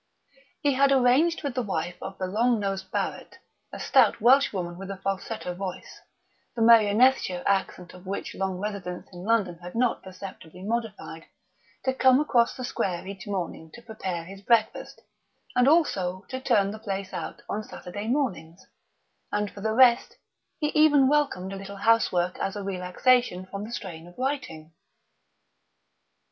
He 0.61 0.73
had 0.73 0.91
arranged 0.91 1.43
with 1.43 1.53
the 1.53 1.61
wife 1.61 2.01
of 2.01 2.17
the 2.17 2.25
long 2.25 2.59
nosed 2.59 2.89
Barrett, 2.89 3.37
a 3.71 3.79
stout 3.79 4.19
Welsh 4.19 4.51
woman 4.51 4.79
with 4.79 4.89
a 4.89 4.97
falsetto 4.97 5.53
voice, 5.53 6.01
the 6.55 6.61
Merionethshire 6.63 7.43
accent 7.45 7.93
of 7.93 8.07
which 8.07 8.33
long 8.33 8.57
residence 8.59 9.07
in 9.13 9.21
London 9.23 9.59
had 9.59 9.75
not 9.75 10.01
perceptibly 10.01 10.63
modified, 10.63 11.25
to 11.85 11.93
come 11.93 12.19
across 12.19 12.57
the 12.57 12.63
square 12.65 13.05
each 13.05 13.27
morning 13.27 13.69
to 13.75 13.81
prepare 13.83 14.23
his 14.25 14.41
breakfast, 14.41 15.01
and 15.55 15.67
also 15.67 16.25
to 16.29 16.39
"turn 16.41 16.71
the 16.71 16.79
place 16.79 17.13
out" 17.13 17.43
on 17.47 17.63
Saturday 17.63 18.07
mornings; 18.07 18.65
and 19.31 19.51
for 19.51 19.61
the 19.61 19.71
rest, 19.75 20.15
he 20.57 20.69
even 20.69 21.07
welcomed 21.09 21.53
a 21.53 21.57
little 21.57 21.75
housework 21.77 22.39
as 22.39 22.55
a 22.55 22.63
relaxation 22.63 23.45
from 23.45 23.63
the 23.65 23.71
strain 23.71 24.07
of 24.07 24.17
writing. 24.17 24.73